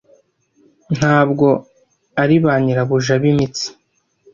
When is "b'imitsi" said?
3.21-3.67